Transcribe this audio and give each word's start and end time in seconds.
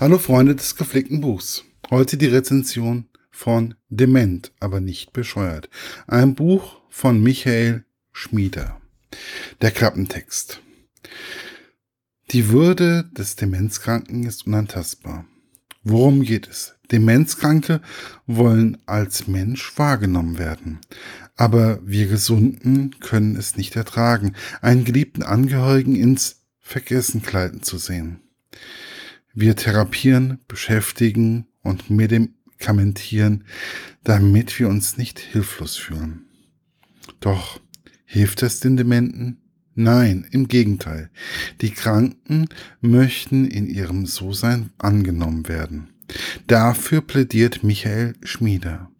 Hallo 0.00 0.18
Freunde 0.18 0.54
des 0.54 0.76
gepflegten 0.76 1.20
Buchs. 1.20 1.64
Heute 1.90 2.16
die 2.16 2.26
Rezension 2.26 3.08
von 3.32 3.74
Dement, 3.88 4.52
aber 4.60 4.78
nicht 4.78 5.12
bescheuert. 5.12 5.68
Ein 6.06 6.36
Buch 6.36 6.76
von 6.88 7.20
Michael 7.20 7.84
Schmieder. 8.12 8.80
Der 9.60 9.72
Klappentext. 9.72 10.60
Die 12.30 12.50
Würde 12.50 13.10
des 13.10 13.34
Demenzkranken 13.34 14.22
ist 14.22 14.46
unantastbar. 14.46 15.24
Worum 15.82 16.22
geht 16.22 16.46
es? 16.46 16.76
Demenzkranke 16.92 17.80
wollen 18.28 18.78
als 18.86 19.26
Mensch 19.26 19.76
wahrgenommen 19.76 20.38
werden. 20.38 20.78
Aber 21.34 21.80
wir 21.84 22.06
Gesunden 22.06 23.00
können 23.00 23.34
es 23.34 23.56
nicht 23.56 23.74
ertragen, 23.74 24.36
einen 24.60 24.84
geliebten 24.84 25.24
Angehörigen 25.24 25.96
ins 25.96 26.42
Vergessen 26.60 27.20
gleiten 27.20 27.64
zu 27.64 27.78
sehen. 27.78 28.20
Wir 29.34 29.56
therapieren, 29.56 30.40
beschäftigen 30.48 31.46
und 31.62 31.90
medikamentieren, 31.90 33.44
damit 34.04 34.58
wir 34.58 34.68
uns 34.68 34.96
nicht 34.96 35.18
hilflos 35.18 35.76
fühlen. 35.76 36.26
Doch 37.20 37.60
hilft 38.04 38.42
es 38.42 38.60
den 38.60 38.76
Dementen? 38.76 39.38
Nein, 39.74 40.26
im 40.32 40.48
Gegenteil. 40.48 41.10
Die 41.60 41.70
Kranken 41.70 42.48
möchten 42.80 43.46
in 43.46 43.68
ihrem 43.68 44.06
So-Sein 44.06 44.70
angenommen 44.78 45.46
werden. 45.46 45.90
Dafür 46.48 47.00
plädiert 47.00 47.62
Michael 47.62 48.14
Schmieder. 48.24 48.90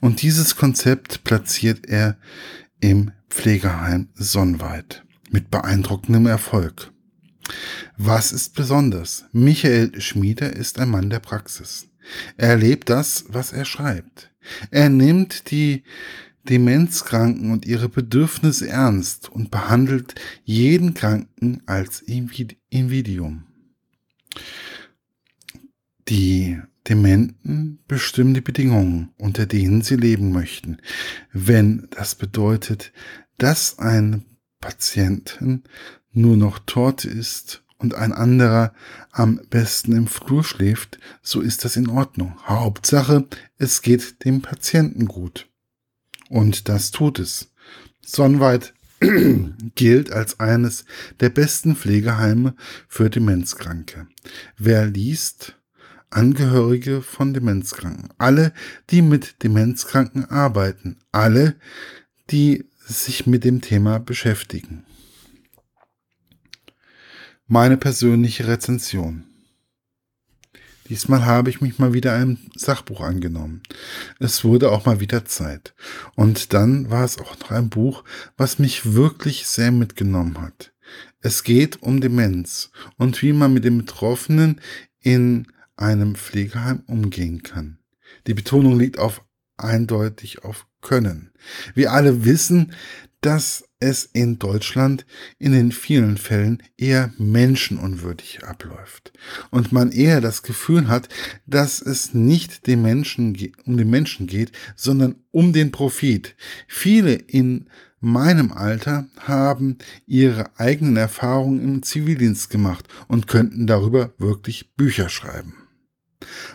Und 0.00 0.22
dieses 0.22 0.54
Konzept 0.56 1.24
platziert 1.24 1.86
er 1.88 2.16
im 2.80 3.10
Pflegeheim 3.30 4.08
Sonnweit 4.14 5.04
mit 5.30 5.50
beeindruckendem 5.50 6.26
Erfolg. 6.26 6.91
Was 7.96 8.32
ist 8.32 8.54
besonders? 8.54 9.24
Michael 9.32 10.00
Schmieder 10.00 10.54
ist 10.54 10.78
ein 10.78 10.90
Mann 10.90 11.10
der 11.10 11.20
Praxis. 11.20 11.88
Er 12.36 12.50
erlebt 12.50 12.90
das, 12.90 13.26
was 13.28 13.52
er 13.52 13.64
schreibt. 13.64 14.30
Er 14.70 14.88
nimmt 14.88 15.50
die 15.50 15.84
Demenzkranken 16.48 17.52
und 17.52 17.66
ihre 17.66 17.88
Bedürfnisse 17.88 18.68
ernst 18.68 19.28
und 19.28 19.50
behandelt 19.50 20.14
jeden 20.44 20.94
Kranken 20.94 21.62
als 21.66 22.00
Invidium. 22.00 23.44
Die 26.08 26.58
Dementen 26.88 27.78
bestimmen 27.86 28.34
die 28.34 28.40
Bedingungen, 28.40 29.10
unter 29.18 29.46
denen 29.46 29.82
sie 29.82 29.94
leben 29.94 30.32
möchten. 30.32 30.78
Wenn 31.32 31.86
das 31.90 32.16
bedeutet, 32.16 32.92
dass 33.38 33.78
ein 33.78 34.24
Patienten 34.60 35.62
nur 36.10 36.36
noch 36.36 36.58
Torte 36.58 37.08
isst 37.08 37.62
und 37.82 37.94
ein 37.94 38.12
anderer 38.12 38.72
am 39.10 39.40
besten 39.50 39.92
im 39.92 40.06
Flur 40.06 40.44
schläft, 40.44 40.98
so 41.20 41.40
ist 41.40 41.64
das 41.64 41.76
in 41.76 41.88
Ordnung. 41.88 42.36
Hauptsache, 42.46 43.26
es 43.58 43.82
geht 43.82 44.24
dem 44.24 44.40
Patienten 44.40 45.06
gut. 45.06 45.48
Und 46.28 46.68
das 46.68 46.92
tut 46.92 47.18
es. 47.18 47.50
Sonnweit 48.00 48.72
gilt 49.74 50.12
als 50.12 50.38
eines 50.40 50.84
der 51.20 51.28
besten 51.28 51.76
Pflegeheime 51.76 52.54
für 52.88 53.10
Demenzkranke. 53.10 54.06
Wer 54.56 54.86
liest, 54.86 55.56
Angehörige 56.10 57.00
von 57.00 57.32
Demenzkranken, 57.32 58.10
alle, 58.18 58.52
die 58.90 59.00
mit 59.00 59.42
Demenzkranken 59.42 60.26
arbeiten, 60.26 60.98
alle, 61.10 61.56
die 62.30 62.66
sich 62.84 63.26
mit 63.26 63.44
dem 63.44 63.62
Thema 63.62 63.98
beschäftigen 63.98 64.84
meine 67.52 67.76
persönliche 67.76 68.48
Rezension. 68.48 69.24
Diesmal 70.88 71.26
habe 71.26 71.50
ich 71.50 71.60
mich 71.60 71.78
mal 71.78 71.92
wieder 71.92 72.14
einem 72.14 72.38
Sachbuch 72.56 73.02
angenommen. 73.02 73.62
Es 74.18 74.42
wurde 74.42 74.72
auch 74.72 74.86
mal 74.86 75.00
wieder 75.00 75.26
Zeit. 75.26 75.74
Und 76.14 76.54
dann 76.54 76.90
war 76.90 77.04
es 77.04 77.18
auch 77.18 77.38
noch 77.38 77.50
ein 77.50 77.68
Buch, 77.68 78.04
was 78.38 78.58
mich 78.58 78.94
wirklich 78.94 79.46
sehr 79.46 79.70
mitgenommen 79.70 80.40
hat. 80.40 80.72
Es 81.20 81.44
geht 81.44 81.82
um 81.82 82.00
Demenz 82.00 82.70
und 82.96 83.20
wie 83.20 83.34
man 83.34 83.52
mit 83.52 83.64
den 83.64 83.76
Betroffenen 83.76 84.58
in 85.00 85.46
einem 85.76 86.14
Pflegeheim 86.14 86.82
umgehen 86.86 87.42
kann. 87.42 87.76
Die 88.26 88.34
Betonung 88.34 88.78
liegt 88.78 88.98
auf 88.98 89.22
eindeutig 89.58 90.42
auf 90.42 90.66
Können. 90.80 91.32
Wir 91.74 91.92
alle 91.92 92.24
wissen, 92.24 92.72
dass 93.22 93.64
es 93.80 94.04
in 94.04 94.38
Deutschland 94.38 95.06
in 95.38 95.52
den 95.52 95.72
vielen 95.72 96.18
Fällen 96.18 96.62
eher 96.76 97.12
menschenunwürdig 97.18 98.44
abläuft 98.44 99.12
und 99.50 99.72
man 99.72 99.90
eher 99.90 100.20
das 100.20 100.42
Gefühl 100.42 100.88
hat, 100.88 101.08
dass 101.46 101.80
es 101.80 102.14
nicht 102.14 102.66
den 102.66 102.82
Menschen 102.82 103.36
um 103.64 103.76
den 103.76 103.90
Menschen 103.90 104.26
geht, 104.26 104.52
sondern 104.76 105.16
um 105.30 105.52
den 105.52 105.72
Profit. 105.72 106.36
Viele 106.68 107.14
in 107.14 107.68
meinem 108.00 108.52
Alter 108.52 109.06
haben 109.20 109.78
ihre 110.06 110.58
eigenen 110.58 110.96
Erfahrungen 110.96 111.62
im 111.62 111.82
Zivildienst 111.82 112.50
gemacht 112.50 112.86
und 113.08 113.28
könnten 113.28 113.66
darüber 113.66 114.12
wirklich 114.18 114.74
Bücher 114.74 115.08
schreiben. 115.08 115.54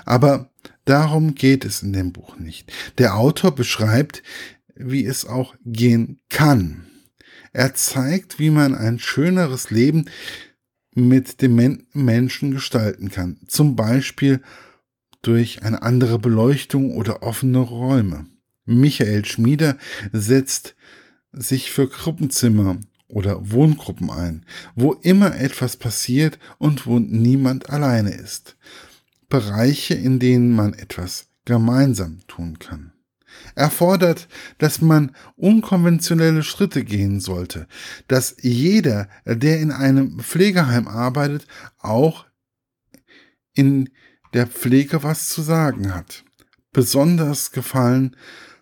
Aber 0.06 0.50
darum 0.86 1.36
geht 1.36 1.66
es 1.66 1.84
in 1.84 1.94
dem 1.94 2.12
Buch 2.12 2.38
nicht. 2.38 2.72
Der 2.98 3.16
Autor 3.16 3.56
beschreibt, 3.56 4.24
wie 4.80 5.06
es 5.06 5.26
auch 5.26 5.56
gehen 5.66 6.20
kann. 6.30 6.88
Er 7.54 7.74
zeigt, 7.74 8.40
wie 8.40 8.50
man 8.50 8.76
ein 8.76 9.00
schöneres 9.00 9.72
Leben 9.72 10.06
mit 10.94 11.42
dementen 11.42 12.06
Menschen 12.06 12.52
gestalten 12.52 13.10
kann. 13.10 13.38
Zum 13.48 13.76
Beispiel 13.76 14.42
durch 15.22 15.64
eine 15.64 15.82
andere 15.82 16.20
Beleuchtung 16.20 16.96
oder 16.96 17.24
offene 17.24 17.60
Räume. 17.60 18.28
Michael 18.66 19.26
Schmieder 19.26 19.78
setzt 20.12 20.76
sich 21.32 21.72
für 21.72 21.88
Gruppenzimmer 21.88 22.78
oder 23.08 23.52
Wohngruppen 23.52 24.10
ein, 24.10 24.46
wo 24.76 24.94
immer 24.94 25.36
etwas 25.40 25.78
passiert 25.78 26.40
und 26.58 26.86
wo 26.86 27.00
niemand 27.00 27.70
alleine 27.70 28.12
ist. 28.12 28.58
Bereiche, 29.30 29.94
in 29.94 30.20
denen 30.20 30.54
man 30.54 30.74
etwas 30.74 31.28
gemeinsam 31.46 32.20
tun 32.28 32.60
kann 32.60 32.92
erfordert, 33.56 34.28
dass 34.58 34.82
man 34.82 35.16
unkonventionelle 35.36 36.44
Schritte 36.44 36.84
gehen 36.84 37.20
sollte, 37.20 37.68
dass 38.08 38.36
jeder, 38.42 39.10
der 39.26 39.60
in 39.60 39.72
einem 39.72 40.20
Pflegeheim 40.20 40.88
arbeitet, 40.88 41.48
auch 41.80 42.26
in 43.54 43.90
der 44.34 44.48
Pflege 44.48 45.04
was 45.04 45.30
zu 45.30 45.42
sagen 45.42 45.94
hat. 45.94 46.24
Besonders 46.72 47.52
gefallen 47.52 48.16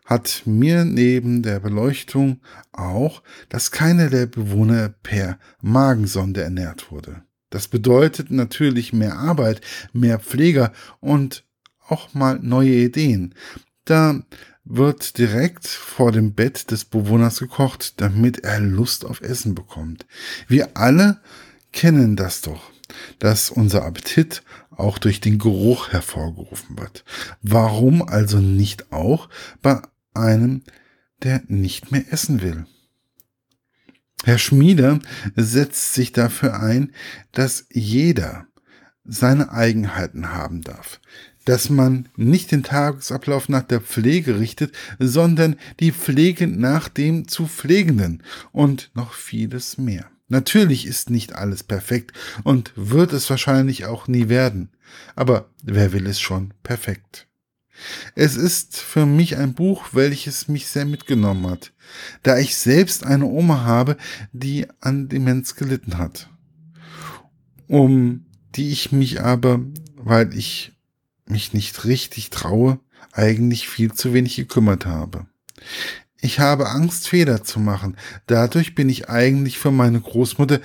hat 0.06 0.44
mir 0.46 0.86
neben 0.86 1.42
der 1.42 1.60
Beleuchtung 1.60 2.40
auch, 2.72 3.24
dass 3.50 3.72
keiner 3.72 4.10
der 4.10 4.28
Bewohner 4.28 4.90
per 4.90 5.40
Magensonde 5.62 6.44
ernährt 6.44 6.92
wurde. 6.92 7.24
Das 7.50 7.68
bedeutet 7.68 8.32
natürlich 8.32 8.94
mehr 8.94 9.18
Arbeit, 9.18 9.62
mehr 9.94 10.20
Pfleger 10.20 10.72
und 11.00 11.44
auch 11.88 12.14
mal 12.14 12.40
neue 12.42 12.76
Ideen. 12.76 13.34
Da 13.86 14.22
wird 14.66 15.20
direkt 15.20 15.68
vor 15.68 16.12
dem 16.12 16.34
Bett 16.34 16.72
des 16.72 16.86
Bewohners 16.86 17.40
gekocht, 17.40 18.02
damit 18.02 18.40
er 18.40 18.60
Lust 18.60 19.06
auf 19.06 19.22
Essen 19.22 19.54
bekommt. 19.54 20.08
Wir 20.48 20.76
alle 20.76 21.22
kennen 21.72 22.16
das 22.16 22.42
doch, 22.42 22.72
dass 23.20 23.52
unser 23.52 23.86
Appetit 23.86 24.44
auch 24.72 24.98
durch 24.98 25.22
den 25.22 25.38
Geruch 25.38 25.90
hervorgerufen 25.90 26.78
wird. 26.80 27.06
Warum 27.42 28.02
also 28.02 28.40
nicht 28.40 28.92
auch 28.92 29.30
bei 29.62 29.82
einem, 30.14 30.64
der 31.22 31.44
nicht 31.48 31.92
mehr 31.92 32.12
essen 32.12 32.42
will? 32.42 32.66
Herr 34.24 34.40
Schmieder 34.40 35.00
setzt 35.36 35.94
sich 35.94 36.12
dafür 36.12 36.60
ein, 36.60 36.92
dass 37.32 37.68
jeder 37.72 38.48
seine 39.04 39.52
Eigenheiten 39.52 40.34
haben 40.34 40.62
darf 40.62 41.00
dass 41.46 41.70
man 41.70 42.10
nicht 42.16 42.52
den 42.52 42.64
Tagesablauf 42.64 43.50
nach 43.50 43.64
der 43.64 43.82
Pflege 43.82 44.40
richtet, 44.40 44.74
sondern 45.00 45.56
die 45.80 45.92
Pflege 45.92 46.48
nach 46.48 46.90
dem 46.90 47.28
zu 47.28 47.48
Pflegenden 47.48 48.24
und 48.52 48.92
noch 48.94 49.14
vieles 49.14 49.78
mehr. 49.78 50.06
Natürlich 50.28 50.88
ist 50.88 51.12
nicht 51.12 51.34
alles 51.34 51.64
perfekt 51.64 52.14
und 52.44 52.74
wird 52.76 53.14
es 53.14 53.30
wahrscheinlich 53.30 53.86
auch 53.86 54.08
nie 54.08 54.28
werden, 54.28 54.70
aber 55.16 55.50
wer 55.62 55.94
will 55.94 56.08
es 56.08 56.20
schon 56.20 56.54
perfekt? 56.64 57.28
Es 58.16 58.36
ist 58.36 58.78
für 58.78 59.06
mich 59.06 59.38
ein 59.38 59.54
Buch, 59.54 59.90
welches 59.92 60.48
mich 60.48 60.68
sehr 60.68 60.86
mitgenommen 60.86 61.48
hat, 61.48 61.74
da 62.24 62.38
ich 62.38 62.56
selbst 62.56 63.04
eine 63.04 63.26
Oma 63.26 63.64
habe, 63.66 63.98
die 64.32 64.66
an 64.80 65.10
Demenz 65.10 65.56
gelitten 65.56 65.98
hat, 65.98 66.30
um 67.68 68.26
die 68.56 68.72
ich 68.72 68.92
mich 68.92 69.22
aber, 69.22 69.60
weil 69.98 70.34
ich 70.34 70.75
mich 71.26 71.54
nicht 71.54 71.86
richtig 71.86 72.30
traue, 72.30 72.80
eigentlich 73.12 73.68
viel 73.68 73.94
zu 73.94 74.14
wenig 74.14 74.36
gekümmert 74.36 74.86
habe. 74.86 75.26
Ich 76.22 76.40
habe 76.40 76.70
Angst, 76.70 77.08
Fehler 77.08 77.44
zu 77.44 77.60
machen. 77.60 77.98
Dadurch 78.26 78.74
bin 78.74 78.90
ich 78.90 79.10
eigentlich 79.10 79.60
für 79.60 79.72
meine 79.72 80.02
Großmutter 80.02 80.60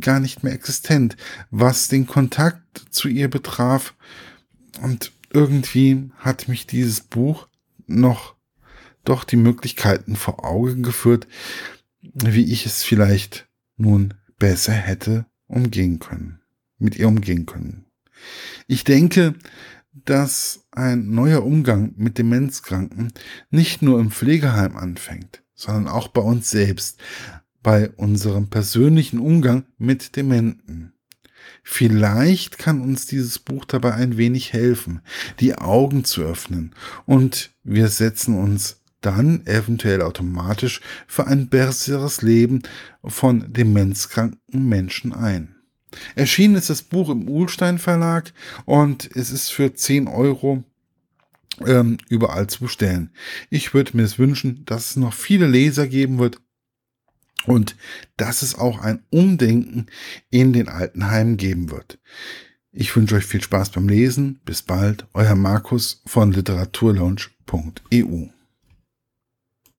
gar 0.00 0.20
nicht 0.20 0.42
mehr 0.42 0.52
existent, 0.52 1.16
was 1.50 1.88
den 1.88 2.06
Kontakt 2.06 2.84
zu 2.90 3.08
ihr 3.08 3.30
betraf. 3.30 3.94
Und 4.82 5.12
irgendwie 5.32 6.10
hat 6.18 6.48
mich 6.48 6.66
dieses 6.66 7.00
Buch 7.00 7.48
noch 7.86 8.34
doch 9.04 9.24
die 9.24 9.36
Möglichkeiten 9.36 10.16
vor 10.16 10.44
Augen 10.44 10.82
geführt, 10.82 11.26
wie 12.02 12.52
ich 12.52 12.66
es 12.66 12.82
vielleicht 12.82 13.48
nun 13.76 14.14
besser 14.38 14.72
hätte 14.72 15.26
umgehen 15.46 15.98
können, 15.98 16.40
mit 16.78 16.96
ihr 16.96 17.08
umgehen 17.08 17.46
können. 17.46 17.86
Ich 18.66 18.84
denke, 18.84 19.34
dass 20.04 20.66
ein 20.72 21.10
neuer 21.10 21.44
Umgang 21.44 21.94
mit 21.96 22.18
Demenzkranken 22.18 23.12
nicht 23.50 23.82
nur 23.82 23.98
im 23.98 24.10
Pflegeheim 24.10 24.76
anfängt, 24.76 25.42
sondern 25.54 25.88
auch 25.88 26.08
bei 26.08 26.20
uns 26.20 26.50
selbst, 26.50 27.00
bei 27.62 27.90
unserem 27.90 28.48
persönlichen 28.48 29.18
Umgang 29.18 29.64
mit 29.78 30.16
Dementen. 30.16 30.92
Vielleicht 31.62 32.58
kann 32.58 32.80
uns 32.80 33.06
dieses 33.06 33.38
Buch 33.38 33.64
dabei 33.64 33.94
ein 33.94 34.16
wenig 34.16 34.52
helfen, 34.52 35.00
die 35.40 35.56
Augen 35.56 36.04
zu 36.04 36.22
öffnen 36.22 36.74
und 37.06 37.50
wir 37.64 37.88
setzen 37.88 38.38
uns 38.38 38.82
dann 39.00 39.46
eventuell 39.46 40.02
automatisch 40.02 40.80
für 41.06 41.26
ein 41.26 41.48
besseres 41.48 42.22
Leben 42.22 42.62
von 43.04 43.52
demenzkranken 43.52 44.68
Menschen 44.68 45.12
ein. 45.12 45.55
Erschienen 46.14 46.56
ist 46.56 46.70
das 46.70 46.82
Buch 46.82 47.10
im 47.10 47.28
Uhlstein 47.28 47.78
Verlag 47.78 48.32
und 48.64 49.10
es 49.14 49.30
ist 49.30 49.50
für 49.50 49.74
10 49.74 50.08
Euro 50.08 50.64
ähm, 51.64 51.98
überall 52.08 52.48
zu 52.48 52.64
bestellen. 52.64 53.10
Ich 53.50 53.74
würde 53.74 53.96
mir 53.96 54.02
es 54.02 54.18
wünschen, 54.18 54.64
dass 54.66 54.90
es 54.90 54.96
noch 54.96 55.14
viele 55.14 55.46
Leser 55.46 55.86
geben 55.86 56.18
wird 56.18 56.40
und 57.46 57.76
dass 58.16 58.42
es 58.42 58.56
auch 58.56 58.80
ein 58.80 59.02
Umdenken 59.10 59.86
in 60.30 60.52
den 60.52 60.68
Altenheimen 60.68 61.36
geben 61.36 61.70
wird. 61.70 61.98
Ich 62.72 62.94
wünsche 62.94 63.14
euch 63.14 63.24
viel 63.24 63.42
Spaß 63.42 63.70
beim 63.70 63.88
Lesen. 63.88 64.40
Bis 64.44 64.62
bald, 64.62 65.06
euer 65.14 65.34
Markus 65.34 66.02
von 66.04 66.32
literaturlaunch.eu. 66.32 68.35